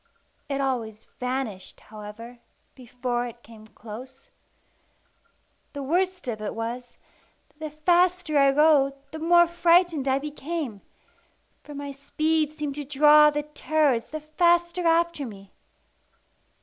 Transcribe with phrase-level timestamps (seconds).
[0.49, 2.39] It always vanished, however,
[2.73, 4.31] before it came close.
[5.73, 6.97] The worst of it was,
[7.49, 10.81] that the faster I rode, the more frightened I became;
[11.63, 15.51] for my speed seemed to draw the terrors the faster after me.